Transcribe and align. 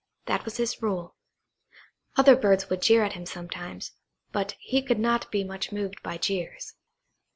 That 0.25 0.45
was 0.45 0.57
his 0.57 0.81
rule. 0.81 1.15
Other 2.17 2.35
birds 2.35 2.71
would 2.71 2.81
jeer 2.81 3.03
at 3.03 3.13
him 3.13 3.27
sometimes, 3.27 3.91
but 4.31 4.55
he 4.59 4.81
could 4.81 4.97
not 4.97 5.29
be 5.29 5.43
much 5.43 5.71
moved 5.71 6.01
by 6.01 6.17
jeers. 6.17 6.73